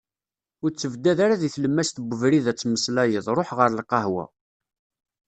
[0.63, 4.25] Ur ttebdad ara deg tlemmas n ubrid ad tettmmeslayeḍ, ruḥ ɣer lqahwa.